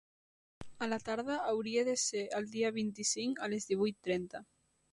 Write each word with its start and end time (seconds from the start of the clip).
A 0.85 0.87
la 0.93 0.97
tarda 1.09 1.35
hauria 1.51 1.83
de 1.91 1.95
ser 2.05 2.23
el 2.39 2.49
dia 2.55 2.73
vint-i-cinc 2.81 3.45
a 3.49 3.51
les 3.55 3.71
divuit 3.73 4.01
trenta. 4.09 4.47